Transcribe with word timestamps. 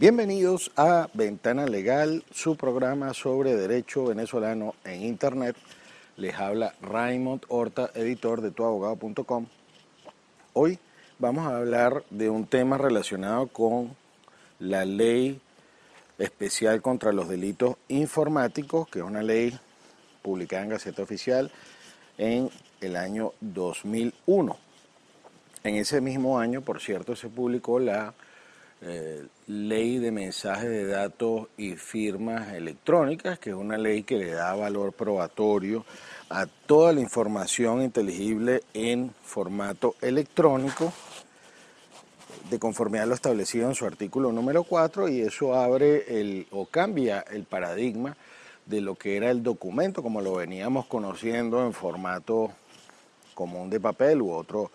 Bienvenidos 0.00 0.70
a 0.76 1.10
Ventana 1.12 1.66
Legal, 1.66 2.24
su 2.32 2.56
programa 2.56 3.12
sobre 3.12 3.54
derecho 3.54 4.06
venezolano 4.06 4.74
en 4.82 5.02
Internet. 5.02 5.56
Les 6.16 6.34
habla 6.36 6.74
Raymond 6.80 7.42
Horta, 7.48 7.90
editor 7.94 8.40
de 8.40 8.50
tuabogado.com. 8.50 9.44
Hoy 10.54 10.78
vamos 11.18 11.46
a 11.46 11.58
hablar 11.58 12.02
de 12.08 12.30
un 12.30 12.46
tema 12.46 12.78
relacionado 12.78 13.48
con 13.48 13.94
la 14.58 14.86
ley 14.86 15.38
especial 16.16 16.80
contra 16.80 17.12
los 17.12 17.28
delitos 17.28 17.76
informáticos, 17.88 18.88
que 18.88 19.00
es 19.00 19.04
una 19.04 19.22
ley 19.22 19.52
publicada 20.22 20.62
en 20.62 20.70
Gaceta 20.70 21.02
Oficial 21.02 21.50
en 22.16 22.48
el 22.80 22.96
año 22.96 23.34
2001. 23.42 24.56
En 25.62 25.74
ese 25.74 26.00
mismo 26.00 26.38
año, 26.38 26.62
por 26.62 26.80
cierto, 26.80 27.14
se 27.16 27.28
publicó 27.28 27.78
la 27.78 28.14
eh, 28.82 29.26
ley 29.46 29.98
de 29.98 30.10
mensajes 30.10 30.70
de 30.70 30.86
datos 30.86 31.48
y 31.58 31.76
firmas 31.76 32.52
electrónicas, 32.54 33.38
que 33.38 33.50
es 33.50 33.56
una 33.56 33.76
ley 33.76 34.04
que 34.04 34.16
le 34.16 34.30
da 34.30 34.54
valor 34.54 34.92
probatorio 34.92 35.84
a 36.30 36.46
toda 36.46 36.92
la 36.92 37.00
información 37.00 37.82
inteligible 37.82 38.62
en 38.72 39.12
formato 39.22 39.96
electrónico, 40.00 40.92
de 42.48 42.58
conformidad 42.58 43.04
a 43.04 43.06
lo 43.06 43.14
establecido 43.14 43.68
en 43.68 43.74
su 43.74 43.84
artículo 43.84 44.32
número 44.32 44.64
4, 44.64 45.08
y 45.08 45.20
eso 45.20 45.54
abre 45.54 46.20
el, 46.20 46.46
o 46.50 46.66
cambia 46.66 47.20
el 47.30 47.44
paradigma 47.44 48.16
de 48.66 48.80
lo 48.80 48.94
que 48.94 49.16
era 49.16 49.30
el 49.30 49.42
documento, 49.42 50.02
como 50.02 50.20
lo 50.20 50.34
veníamos 50.34 50.86
conociendo 50.86 51.64
en 51.66 51.72
formato 51.72 52.50
común 53.34 53.68
de 53.68 53.80
papel 53.80 54.22
u 54.22 54.32
otro 54.32 54.70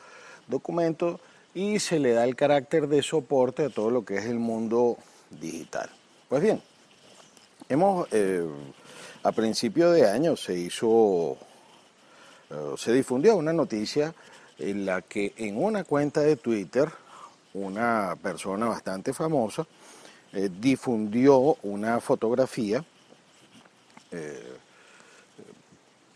documento, 0.47 1.19
y 1.55 1.79
se 1.79 1.99
le 1.99 2.11
da 2.11 2.25
el 2.25 2.35
carácter 2.35 2.87
de 2.87 3.01
soporte 3.01 3.63
a 3.63 3.69
todo 3.69 3.89
lo 3.89 4.03
que 4.03 4.17
es 4.17 4.25
el 4.25 4.37
mundo 4.37 4.97
digital. 5.31 5.89
Pues 6.27 6.43
bien, 6.43 6.61
hemos, 7.69 8.07
eh, 8.11 8.45
a 9.23 9.31
principio 9.31 9.89
de 9.91 10.07
año 10.07 10.35
se 10.35 10.53
hizo, 10.59 11.37
eh, 12.51 12.73
se 12.77 12.91
difundió 12.91 13.37
una 13.37 13.53
noticia 13.53 14.13
en 14.59 14.85
la 14.85 15.01
que 15.01 15.33
en 15.37 15.57
una 15.57 15.85
cuenta 15.85 16.19
de 16.21 16.35
Twitter, 16.35 16.89
una 17.53 18.17
persona 18.21 18.67
bastante 18.67 19.13
famosa, 19.13 19.65
eh, 20.33 20.49
difundió 20.59 21.55
una 21.63 21.99
fotografía 22.01 22.83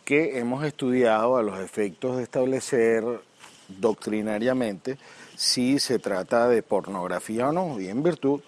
que 0.06 0.40
hemos 0.40 0.64
estudiado 0.64 1.36
a 1.36 1.44
los 1.44 1.60
efectos 1.60 2.16
de 2.16 2.24
establecer 2.24 3.04
doctrinariamente 3.78 4.98
si 5.36 5.80
se 5.80 6.00
trata 6.00 6.48
de 6.48 6.64
pornografía 6.64 7.50
o 7.50 7.52
no, 7.52 7.80
y 7.80 7.88
en 7.88 8.04
virtud 8.04 8.42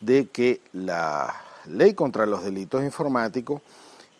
de 0.00 0.28
que 0.28 0.60
la 0.72 1.42
ley 1.66 1.94
contra 1.94 2.26
los 2.26 2.44
delitos 2.44 2.82
informáticos, 2.82 3.60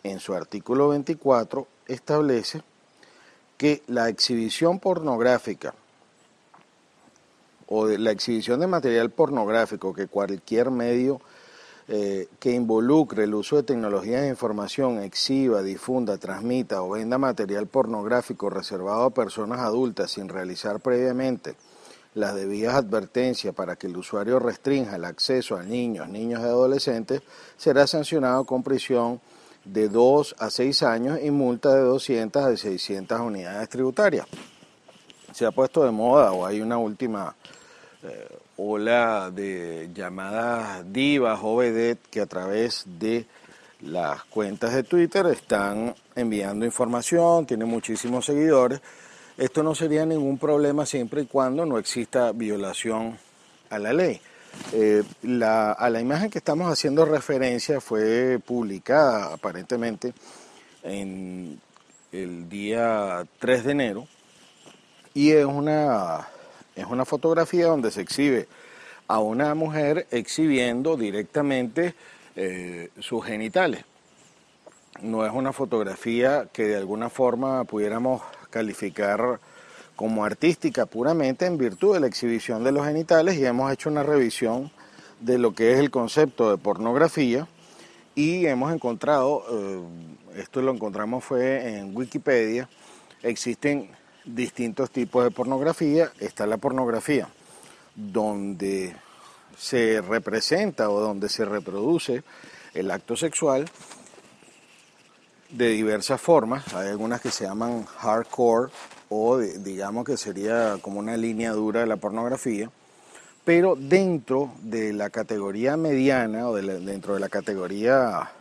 en 0.03 0.19
su 0.19 0.33
artículo 0.33 0.89
24, 0.89 1.67
establece 1.87 2.61
que 3.57 3.81
la 3.87 4.07
exhibición 4.09 4.79
pornográfica 4.79 5.73
o 7.67 7.87
la 7.87 8.11
exhibición 8.11 8.59
de 8.59 8.67
material 8.67 9.09
pornográfico 9.09 9.93
que 9.93 10.07
cualquier 10.07 10.71
medio 10.71 11.21
eh, 11.91 12.27
que 12.39 12.51
involucre 12.51 13.23
el 13.23 13.33
uso 13.33 13.55
de 13.55 13.63
tecnologías 13.63 14.21
de 14.21 14.29
información, 14.29 15.01
exhiba, 15.01 15.63
difunda, 15.63 16.19
transmita 16.19 16.83
o 16.83 16.91
venda 16.91 17.17
material 17.17 17.65
pornográfico 17.65 18.51
reservado 18.51 19.05
a 19.05 19.09
personas 19.09 19.59
adultas 19.61 20.11
sin 20.11 20.29
realizar 20.29 20.81
previamente 20.81 21.55
las 22.13 22.35
debidas 22.35 22.75
advertencias 22.75 23.55
para 23.55 23.75
que 23.75 23.87
el 23.87 23.97
usuario 23.97 24.37
restrinja 24.37 24.97
el 24.97 25.05
acceso 25.05 25.57
a 25.57 25.63
niños, 25.63 26.07
niños 26.09 26.41
y 26.41 26.43
adolescentes, 26.43 27.23
será 27.57 27.87
sancionado 27.87 28.45
con 28.45 28.61
prisión 28.61 29.19
de 29.65 29.89
2 29.89 30.35
a 30.37 30.51
6 30.51 30.83
años 30.83 31.19
y 31.23 31.31
multa 31.31 31.73
de 31.73 31.81
200 31.81 32.43
a 32.43 32.55
600 32.55 33.19
unidades 33.19 33.67
tributarias. 33.67 34.27
Se 35.33 35.43
ha 35.43 35.49
puesto 35.51 35.83
de 35.83 35.89
moda 35.89 36.33
o 36.33 36.45
hay 36.45 36.61
una 36.61 36.77
última 36.77 37.35
eh, 38.03 38.27
ola 38.59 39.31
de 39.31 39.89
llamadas 39.93 40.83
divas 40.91 41.39
o 41.41 41.59
que 42.11 42.21
a 42.21 42.25
través 42.25 42.83
de 42.85 43.25
las 43.81 44.23
cuentas 44.25 44.73
de 44.73 44.83
Twitter 44.83 45.25
están 45.27 45.95
enviando 46.15 46.65
información, 46.65 47.45
tienen 47.45 47.69
muchísimos 47.69 48.25
seguidores 48.25 48.81
esto 49.39 49.63
no 49.63 49.73
sería 49.73 50.05
ningún 50.05 50.37
problema 50.37 50.85
siempre 50.85 51.21
y 51.21 51.25
cuando 51.25 51.65
no 51.65 51.77
exista 51.77 52.33
violación 52.33 53.17
a 53.69 53.79
la 53.79 53.93
ley. 53.93 54.19
Eh, 54.73 55.01
a 55.41 55.89
la 55.89 56.01
imagen 56.01 56.29
que 56.29 56.39
estamos 56.39 56.69
haciendo 56.69 57.05
referencia 57.05 57.79
fue 57.79 58.37
publicada 58.45 59.33
aparentemente 59.33 60.13
en 60.83 61.61
el 62.11 62.49
día 62.49 63.25
3 63.39 63.63
de 63.63 63.71
enero 63.71 64.07
y 65.13 65.31
es 65.31 65.45
una, 65.45 66.27
es 66.79 66.87
una 66.87 67.05
fotografía 67.05 67.67
donde 67.67 67.91
se 67.91 68.01
exhibe 68.01 68.47
a 69.07 69.19
una 69.19 69.53
mujer 69.55 70.07
exhibiendo 70.11 70.95
directamente 70.97 71.95
eh, 72.35 72.89
sus 72.99 73.25
genitales. 73.25 73.83
No 75.01 75.25
es 75.25 75.31
una 75.33 75.53
fotografía 75.53 76.47
que 76.51 76.63
de 76.63 76.77
alguna 76.77 77.09
forma 77.09 77.63
pudiéramos 77.63 78.21
calificar 78.49 79.39
como 79.95 80.23
artística 80.23 80.85
puramente 80.85 81.45
en 81.45 81.57
virtud 81.57 81.93
de 81.93 81.99
la 81.99 82.07
exhibición 82.07 82.63
de 82.63 82.71
los 82.71 82.85
genitales 82.85 83.37
y 83.37 83.45
hemos 83.45 83.71
hecho 83.71 83.89
una 83.89 84.03
revisión 84.03 84.71
de 85.19 85.37
lo 85.37 85.53
que 85.53 85.73
es 85.73 85.79
el 85.79 85.91
concepto 85.91 86.51
de 86.51 86.57
pornografía 86.57 87.47
y 88.15 88.45
hemos 88.45 88.73
encontrado, 88.73 89.43
eh, 89.51 90.39
esto 90.39 90.61
lo 90.61 90.71
encontramos 90.71 91.23
fue 91.23 91.77
en 91.77 91.95
Wikipedia, 91.95 92.69
existen 93.23 93.89
distintos 94.35 94.91
tipos 94.91 95.23
de 95.23 95.31
pornografía, 95.31 96.11
está 96.19 96.45
la 96.45 96.57
pornografía 96.57 97.27
donde 97.95 98.95
se 99.57 100.01
representa 100.01 100.89
o 100.89 101.01
donde 101.01 101.29
se 101.29 101.45
reproduce 101.45 102.23
el 102.73 102.91
acto 102.91 103.15
sexual 103.15 103.65
de 105.49 105.69
diversas 105.69 106.21
formas. 106.21 106.73
Hay 106.73 106.87
algunas 106.87 107.21
que 107.21 107.31
se 107.31 107.45
llaman 107.45 107.83
hardcore 107.85 108.71
o 109.09 109.37
digamos 109.39 110.05
que 110.05 110.17
sería 110.17 110.77
como 110.81 110.99
una 110.99 111.17
línea 111.17 111.51
dura 111.51 111.81
de 111.81 111.87
la 111.87 111.97
pornografía. 111.97 112.69
Pero 113.43 113.75
dentro 113.75 114.53
de 114.61 114.93
la 114.93 115.09
categoría 115.09 115.75
mediana 115.75 116.47
o 116.47 116.55
dentro 116.55 117.15
de 117.15 117.19
la 117.19 117.29
categoría 117.29 118.31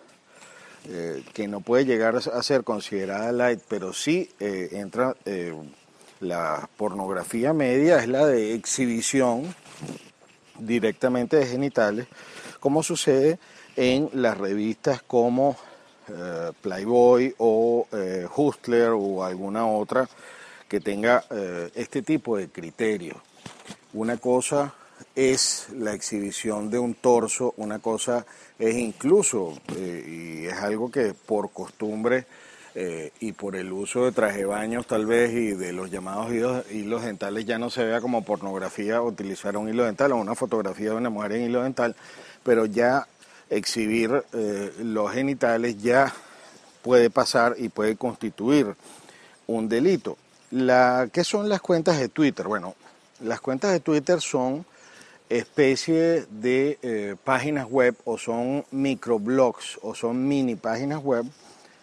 eh, 0.88 1.22
que 1.34 1.46
no 1.48 1.60
puede 1.60 1.84
llegar 1.84 2.16
a 2.16 2.42
ser 2.42 2.64
considerada 2.64 3.30
light, 3.32 3.60
pero 3.68 3.92
sí 3.92 4.30
eh, 4.40 4.70
entra 4.72 5.14
eh, 5.24 5.54
la 6.20 6.68
pornografía 6.76 7.52
media, 7.52 7.98
es 7.98 8.08
la 8.08 8.26
de 8.26 8.54
exhibición 8.54 9.54
directamente 10.58 11.36
de 11.36 11.46
genitales, 11.46 12.06
como 12.60 12.82
sucede 12.82 13.38
en 13.76 14.10
las 14.14 14.36
revistas 14.36 15.02
como 15.02 15.56
eh, 16.08 16.52
Playboy 16.60 17.34
o 17.38 17.86
eh, 17.92 18.26
Hustler 18.34 18.90
o 18.90 19.22
alguna 19.22 19.66
otra 19.66 20.08
que 20.68 20.80
tenga 20.80 21.24
eh, 21.30 21.70
este 21.74 22.02
tipo 22.02 22.36
de 22.36 22.48
criterio. 22.48 23.22
Una 23.92 24.16
cosa 24.16 24.74
es 25.18 25.66
la 25.74 25.94
exhibición 25.94 26.70
de 26.70 26.78
un 26.78 26.94
torso, 26.94 27.52
una 27.56 27.80
cosa 27.80 28.24
es 28.56 28.76
incluso, 28.76 29.58
y 29.76 30.46
es 30.46 30.54
algo 30.54 30.92
que 30.92 31.12
por 31.12 31.50
costumbre 31.50 32.24
y 33.18 33.32
por 33.32 33.56
el 33.56 33.72
uso 33.72 34.04
de 34.04 34.12
traje 34.12 34.44
baños 34.44 34.86
tal 34.86 35.06
vez 35.06 35.32
y 35.32 35.54
de 35.54 35.72
los 35.72 35.90
llamados 35.90 36.30
hilos, 36.30 37.02
dentales 37.02 37.44
ya 37.44 37.58
no 37.58 37.68
se 37.68 37.84
vea 37.84 38.00
como 38.00 38.22
pornografía 38.24 39.02
utilizar 39.02 39.56
un 39.56 39.68
hilo 39.68 39.84
dental 39.84 40.12
o 40.12 40.16
una 40.18 40.36
fotografía 40.36 40.90
de 40.90 40.96
una 40.96 41.10
mujer 41.10 41.32
en 41.32 41.42
hilo 41.46 41.64
dental, 41.64 41.96
pero 42.44 42.66
ya 42.66 43.08
exhibir 43.50 44.22
eh, 44.32 44.72
los 44.84 45.10
genitales 45.10 45.82
ya 45.82 46.14
puede 46.80 47.10
pasar 47.10 47.56
y 47.58 47.70
puede 47.70 47.96
constituir 47.96 48.76
un 49.48 49.68
delito. 49.68 50.16
La, 50.52 51.08
¿Qué 51.12 51.24
son 51.24 51.48
las 51.48 51.60
cuentas 51.60 51.98
de 51.98 52.08
Twitter? 52.08 52.46
Bueno, 52.46 52.76
las 53.20 53.40
cuentas 53.40 53.72
de 53.72 53.80
Twitter 53.80 54.20
son 54.20 54.64
especie 55.28 56.26
de 56.30 56.78
eh, 56.82 57.16
páginas 57.24 57.66
web 57.68 57.96
o 58.04 58.18
son 58.18 58.64
microblogs 58.70 59.78
o 59.82 59.94
son 59.94 60.26
mini 60.26 60.56
páginas 60.56 61.02
web 61.02 61.26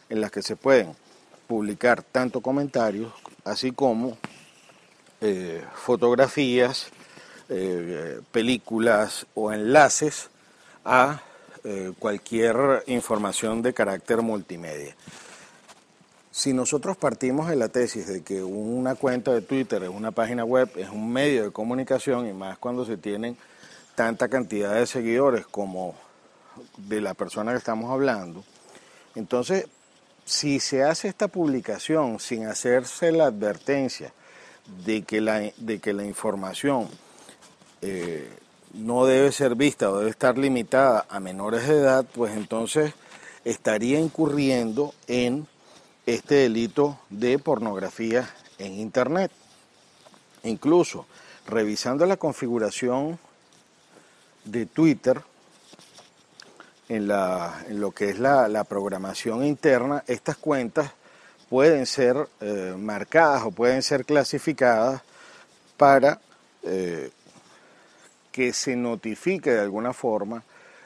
en 0.09 0.21
las 0.21 0.31
que 0.31 0.42
se 0.42 0.56
pueden 0.56 0.95
publicar 1.47 2.01
tanto 2.03 2.42
comentarios 2.42 3.13
así 3.44 3.71
como 3.71 4.18
eh, 5.21 5.63
fotografías, 5.75 6.92
películas 8.31 9.27
o 9.36 9.53
enlaces 9.53 10.31
a 10.83 11.21
eh, 11.68 11.94
cualquier 11.97 12.83
información 12.86 13.63
de 13.63 13.74
carácter 13.74 14.21
multimedia. 14.21 14.95
Si 16.36 16.52
nosotros 16.52 16.98
partimos 16.98 17.48
de 17.48 17.56
la 17.56 17.70
tesis 17.70 18.08
de 18.08 18.22
que 18.22 18.44
una 18.44 18.96
cuenta 18.96 19.32
de 19.32 19.42
Twitter 19.42 19.82
es 19.84 19.90
una 19.90 20.12
página 20.12 20.44
web, 20.44 20.70
es 20.76 20.90
un 20.90 21.10
medio 21.14 21.44
de 21.46 21.52
comunicación 21.52 22.28
y 22.28 22.34
más 22.34 22.58
cuando 22.58 22.84
se 22.84 22.98
tienen 22.98 23.38
tanta 23.96 24.28
cantidad 24.28 24.74
de 24.74 24.86
seguidores 24.86 25.48
como 25.48 25.96
de 26.76 27.00
la 27.00 27.14
persona 27.14 27.54
que 27.54 27.60
estamos 27.60 27.90
hablando. 27.90 28.44
Entonces, 29.16 29.68
si 30.26 30.60
se 30.60 30.84
hace 30.84 31.08
esta 31.08 31.30
publicación 31.30 32.20
sin 32.20 32.48
hacerse 32.48 33.14
la 33.14 33.28
advertencia 33.28 34.12
de 34.86 35.04
que 35.04 35.22
la, 35.22 35.40
de 35.56 35.80
que 35.80 35.94
la 35.94 36.04
información 36.04 36.90
eh, 37.81 38.30
no 38.74 39.06
debe 39.06 39.31
ser 39.31 39.56
vista 39.56 39.90
o 39.90 40.00
debe 40.00 40.10
estar 40.10 40.38
limitada 40.38 41.06
a 41.08 41.22
menores 41.22 41.66
de 41.66 41.78
edad, 41.78 42.06
pues 42.14 42.36
entonces 42.36 42.92
estaría 43.46 44.02
incurriendo 44.02 44.94
en 45.08 45.48
este 46.06 46.36
delito 46.36 47.00
de 47.10 47.40
pornografía 47.40 48.30
en 48.57 48.74
Internet. 48.74 49.31
Incluso, 50.44 51.06
revisando 51.48 52.06
la 52.06 52.18
configuración 52.18 53.19
de 54.44 54.66
Twitter, 54.66 55.22
en, 56.90 57.07
la, 57.07 57.63
en 57.68 57.80
lo 57.80 57.92
que 57.92 58.10
es 58.10 58.19
la, 58.19 58.63
programación 58.63 59.44
interna, 59.44 60.04
estas 60.07 60.38
cuentas 60.38 60.92
pueden 61.50 61.86
ser 61.86 62.28
eh, 62.42 62.75
marcadas 62.78 63.44
o 63.44 63.52
pueden 63.52 63.81
ser 63.81 64.06
clasificadas 64.06 65.02
para 65.78 66.19
eh, 66.63 67.12
que 68.31 68.54
se 68.54 68.75
notifique 68.75 69.52
de 69.52 69.62
alguna 69.62 69.94
forma 69.94 70.44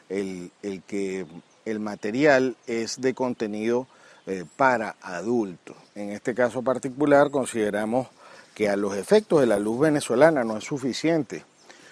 el, 0.10 0.52
que 0.88 1.26
el 1.66 1.80
material 1.80 2.56
es 2.68 3.02
de 3.02 3.14
contenido 3.14 3.88
eh, 4.30 4.46
para 4.56 4.96
adultos. 5.02 5.76
En 5.96 6.12
este 6.12 6.36
caso 6.36 6.62
particular 6.62 7.32
consideramos 7.32 8.10
que 8.54 8.70
a 8.70 8.76
los 8.76 8.96
efectos 8.96 9.40
de 9.40 9.48
la 9.48 9.58
luz 9.58 9.80
venezolana 9.80 10.44
no 10.44 10.56
es 10.56 10.66
suficiente 10.66 11.44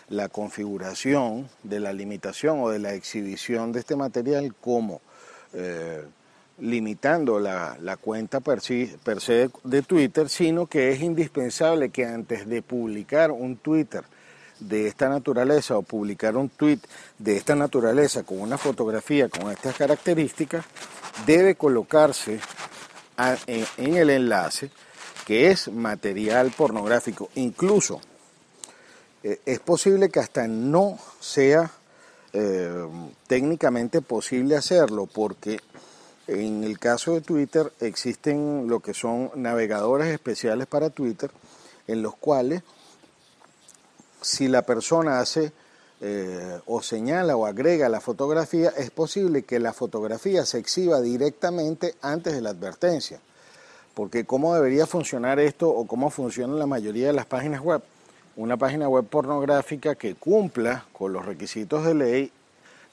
la 0.10 0.30
configuración 0.30 1.50
de 1.64 1.80
la 1.80 1.94
limitación 1.94 2.60
o 2.62 2.70
de 2.70 2.78
la 2.78 2.94
exhibición 2.94 3.72
de 3.72 3.80
este 3.80 3.96
material 3.96 4.54
como 4.54 5.02
eh, 5.54 6.06
limitando 6.60 7.40
la, 7.40 7.98
cuenta 8.00 8.40
per, 8.40 8.60
per 9.04 9.20
se 9.20 9.50
de 9.64 9.82
Twitter, 9.82 10.30
sino 10.30 10.68
que 10.68 10.92
es 10.92 11.02
indispensable 11.02 11.90
que 11.90 12.06
antes 12.06 12.48
de 12.48 12.62
publicar 12.62 13.32
un 13.32 13.58
Twitter 13.58 14.04
de 14.60 14.88
esta 14.88 15.10
naturaleza 15.10 15.76
o 15.76 15.82
publicar 15.82 16.38
un 16.38 16.50
tweet 16.50 16.80
de 17.18 17.36
esta 17.36 17.56
naturaleza 17.56 18.22
con 18.24 18.40
una 18.42 18.60
fotografía 18.60 19.28
con 19.28 19.52
estas 19.52 19.76
características, 19.76 20.66
debe 21.26 21.56
colocarse 21.56 22.40
en, 23.48 23.96
el 23.96 24.10
enlace 24.10 24.70
que 25.26 25.52
es 25.52 25.72
material 25.72 26.52
pornográfico. 26.56 27.30
Incluso 27.36 28.00
eh, 29.24 29.42
es 29.46 29.60
posible 29.60 30.10
que 30.10 30.20
hasta 30.20 30.48
no 30.48 30.98
sea 31.20 31.72
eh, 32.34 32.88
técnicamente 33.28 34.02
posible 34.02 34.56
hacerlo 34.56 35.06
porque 35.06 35.60
en 36.28 36.64
el 36.64 36.78
caso 36.78 37.14
de 37.14 37.22
Twitter 37.22 37.72
existen 37.80 38.68
lo 38.68 38.82
que 38.82 38.94
son 38.94 39.32
navegadores 39.36 40.08
especiales 40.08 40.68
para 40.68 40.90
Twitter 40.90 41.32
en 41.88 42.02
los 42.02 42.16
cuales 42.16 42.64
si 44.22 44.48
la 44.48 44.64
persona 44.64 45.20
hace 45.20 45.54
eh, 46.00 46.60
o 46.68 46.82
señala 46.84 47.36
o 47.36 47.46
agrega 47.46 47.90
la 47.90 48.02
fotografía, 48.02 48.70
es 48.78 48.92
posible 48.92 49.44
que 49.44 49.60
la 49.60 49.74
fotografía 49.74 50.46
se 50.46 50.60
exhiba 50.60 51.02
directamente 51.02 51.96
antes 52.02 52.34
de 52.34 52.42
la 52.42 52.52
advertencia. 52.52 53.20
Porque 53.96 54.26
cómo 54.26 54.54
debería 54.54 54.86
funcionar 54.86 55.40
esto 55.40 55.70
o 55.70 55.88
cómo 55.88 56.12
funciona 56.12 56.54
la 56.54 56.68
mayoría 56.68 57.08
de 57.08 57.14
las 57.14 57.26
páginas 57.26 57.62
web. 57.62 57.82
Una 58.36 58.58
página 58.58 58.88
web 58.88 59.06
pornográfica 59.06 59.96
que 59.96 60.14
cumpla 60.14 60.86
con 60.94 61.14
los 61.14 61.26
requisitos 61.26 61.84
de 61.84 61.96
ley 61.96 62.32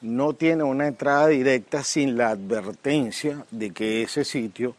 no 0.00 0.32
tiene 0.32 0.62
una 0.62 0.86
entrada 0.86 1.28
directa 1.28 1.84
sin 1.84 2.16
la 2.16 2.30
advertencia 2.30 3.44
de 3.50 3.70
que 3.70 4.02
ese 4.02 4.24
sitio 4.24 4.74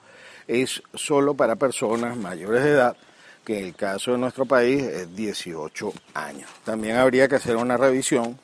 es 0.48 0.82
solo 0.96 1.36
para 1.36 1.56
personas 1.56 2.18
mayores 2.18 2.64
de 2.64 2.72
edad 2.72 2.98
que 3.46 3.60
en 3.60 3.66
el 3.66 3.76
caso 3.76 4.12
de 4.12 4.18
nuestro 4.18 4.46
país 4.46 4.82
es 4.84 5.16
18 5.16 5.94
años. 6.14 6.50
También 6.64 6.98
habría 6.98 7.28
que 7.28 7.36
hacer 7.36 7.56
una 7.56 7.78
revisión 7.78 8.38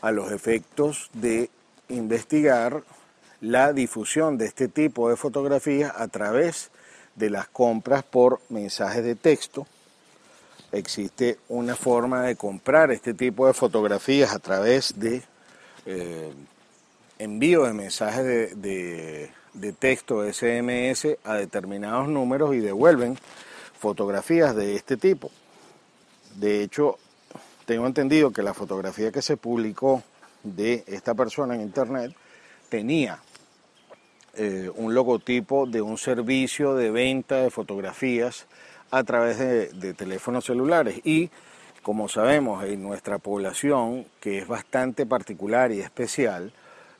a 0.00 0.10
los 0.10 0.32
efectos 0.32 1.10
de 1.12 1.50
investigar 1.88 2.82
la 3.40 3.72
difusión 3.72 4.38
de 4.38 4.46
este 4.46 4.68
tipo 4.68 5.10
de 5.10 5.16
fotografías 5.16 5.92
a 5.94 6.08
través 6.08 6.70
de 7.14 7.30
las 7.30 7.46
compras 7.48 8.02
por 8.02 8.40
mensajes 8.48 9.04
de 9.04 9.14
texto. 9.14 9.66
Existe 10.72 11.38
una 11.48 11.76
forma 11.76 12.22
de 12.22 12.36
comprar 12.36 12.90
este 12.90 13.14
tipo 13.14 13.46
de 13.46 13.52
fotografías 13.52 14.32
a 14.32 14.38
través 14.38 14.98
de 14.98 15.22
eh, 15.86 16.32
envío 17.18 17.64
de 17.64 17.72
mensajes 17.74 18.24
de 18.24 18.54
de 18.56 19.30
texto 19.72 20.22
SMS 20.30 21.16
a 21.24 21.34
determinados 21.34 22.08
números 22.08 22.54
y 22.54 22.60
devuelven 22.60 23.16
fotografías 23.78 24.54
de 24.56 24.74
este 24.76 24.96
tipo. 24.96 25.30
De 26.36 26.62
hecho, 26.62 26.98
tengo 27.66 27.86
entendido 27.86 28.32
que 28.32 28.42
la 28.42 28.54
fotografía 28.54 29.12
que 29.12 29.22
se 29.22 29.36
publicó 29.36 30.02
de 30.42 30.84
esta 30.86 31.14
persona 31.14 31.54
en 31.54 31.62
internet 31.62 32.14
tenía 32.68 33.20
eh, 34.36 34.70
un 34.74 34.94
logotipo 34.94 35.66
de 35.66 35.80
un 35.80 35.96
servicio 35.96 36.74
de 36.74 36.90
venta 36.90 37.36
de 37.36 37.50
fotografías 37.50 38.46
a 38.90 39.04
través 39.04 39.38
de, 39.38 39.68
de 39.68 39.94
teléfonos 39.94 40.44
celulares 40.44 41.00
y 41.04 41.30
como 41.82 42.08
sabemos 42.08 42.64
en 42.64 42.82
nuestra 42.82 43.18
población 43.18 44.06
que 44.20 44.38
es 44.38 44.48
bastante 44.48 45.06
particular 45.06 45.70
y 45.70 45.80
especial 45.80 46.52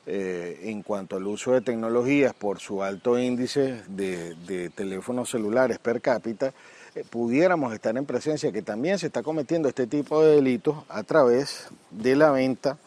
eh, 0.07 0.59
en 0.65 0.83
cuanto 0.83 1.15
al 1.15 1.25
uso 1.25 1.53
de 1.53 1.61
tecnologías 1.61 2.35
por 2.35 2.59
su 2.59 2.83
alto 2.83 3.17
índice 3.17 3.81
de, 3.87 4.69
teléfonos 4.75 5.31
celulares 5.31 5.79
per 5.79 5.99
cápita, 5.99 6.53
eh, 6.93 7.03
pudiéramos 7.09 7.73
estar 7.73 7.97
en 7.97 8.05
presencia 8.05 8.51
que 8.51 8.61
también 8.61 8.99
se 8.99 9.07
está 9.07 9.23
cometiendo 9.23 9.67
este 9.67 9.87
tipo 9.87 10.21
de 10.21 10.35
delitos 10.35 10.75
a 10.89 11.01
través 11.01 11.69
de 11.89 12.15
la 12.15 12.29
venta 12.29 12.77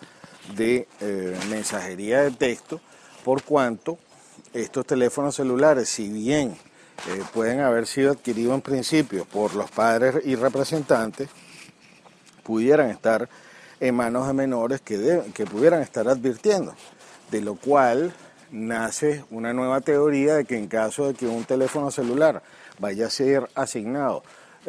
de 0.55 0.87
eh, 1.01 1.37
mensajería 1.51 2.23
de 2.23 2.31
texto, 2.31 2.81
por 3.25 3.43
cuanto 3.43 3.99
estos 4.55 4.87
teléfonos 4.87 5.35
celulares, 5.35 5.89
si 5.89 6.09
bien 6.09 6.57
pueden 7.33 7.61
haber 7.61 7.87
sido 7.87 8.13
adquiridos 8.13 8.55
en 8.55 8.61
principio 8.61 9.25
por 9.25 9.55
los 9.55 9.71
padres 9.71 10.25
y 10.25 10.37
representantes, 10.37 11.29
pudieran 12.45 12.91
estar 12.91 13.29
en 13.81 13.95
manos 13.95 14.27
de 14.27 14.33
menores 14.33 14.81
que, 14.81 15.23
que 15.35 15.47
pudieran 15.47 15.83
estar 15.83 16.09
advirtiendo 16.09 16.75
de 17.31 17.41
lo 17.41 17.55
cual 17.55 18.13
nace 18.51 19.25
una 19.31 19.53
nueva 19.53 19.81
teoría 19.81 20.35
de 20.37 20.45
que 20.45 20.57
en 20.57 20.69
caso 20.69 21.09
de 21.09 21.15
que 21.15 21.27
un 21.27 21.45
teléfono 21.45 21.91
celular 21.91 22.43
vaya 22.79 23.07
a 23.07 23.11
ser 23.11 23.49
asignado, 23.55 24.23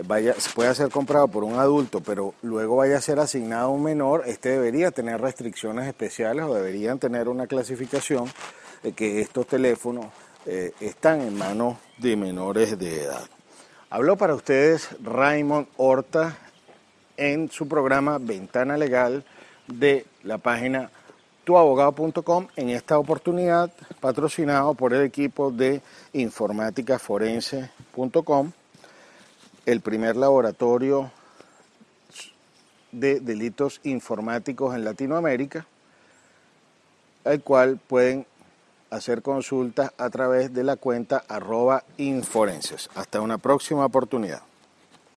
vaya, 0.05 0.35
pueda 0.53 0.73
ser 0.73 0.89
comprado 0.89 1.27
por 1.27 1.43
un 1.43 1.59
adulto, 1.59 2.01
pero 2.01 2.33
luego 2.41 2.77
vaya 2.77 2.97
a 2.97 3.01
ser 3.01 3.19
asignado 3.19 3.67
a 3.67 3.71
un 3.71 3.83
menor, 3.83 4.23
este 4.25 4.49
debería 4.49 4.91
tener 4.91 5.21
restricciones 5.21 5.87
especiales 5.87 6.45
o 6.45 6.53
deberían 6.53 6.99
tener 6.99 7.29
una 7.29 7.47
clasificación 7.47 8.25
de 8.83 8.93
que 8.93 9.21
estos 9.21 9.47
teléfonos 9.47 10.07
eh, 10.45 10.71
están 10.79 11.21
en 11.21 11.37
manos 11.37 11.77
de 11.97 12.15
menores 12.15 12.77
de 12.79 13.03
edad. 13.03 13.23
Habló 13.89 14.17
para 14.17 14.35
ustedes 14.35 14.89
Raymond 15.01 15.67
Horta 15.77 16.37
en 17.17 17.49
su 17.49 17.67
programa 17.67 18.17
Ventana 18.19 18.77
Legal 18.77 19.25
de 19.67 20.05
la 20.23 20.37
página 20.37 20.89
tuabogado.com 21.49 22.47
en 22.57 22.69
esta 22.69 22.99
oportunidad 22.99 23.71
patrocinado 23.99 24.75
por 24.75 24.93
el 24.93 25.01
equipo 25.01 25.49
de 25.49 25.81
informáticaforense.com, 26.13 28.51
el 29.65 29.81
primer 29.81 30.15
laboratorio 30.15 31.11
de 32.91 33.19
delitos 33.19 33.81
informáticos 33.83 34.75
en 34.75 34.85
Latinoamérica, 34.85 35.65
al 37.25 37.41
cual 37.41 37.79
pueden 37.79 38.27
hacer 38.91 39.23
consultas 39.23 39.91
a 39.97 40.11
través 40.11 40.53
de 40.53 40.63
la 40.63 40.75
cuenta 40.75 41.23
arroba 41.27 41.83
inforenses. 41.97 42.91
Hasta 42.93 43.21
una 43.21 43.39
próxima 43.39 43.85
oportunidad. 43.85 44.43